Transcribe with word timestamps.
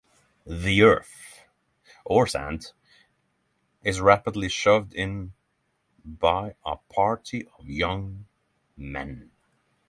The 0.47 0.81
earth 0.81 1.43
or 2.05 2.25
sand 2.25 2.71
is 3.83 4.01
rapidly 4.01 4.49
shoved 4.49 4.95
in 4.95 5.33
by 6.03 6.55
a 6.65 6.77
party 6.77 7.45
of 7.59 7.69
young 7.69 8.25
men. 8.75 9.29